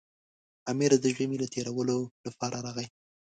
[0.71, 2.87] امیر د ژمي له تېرولو لپاره راغی.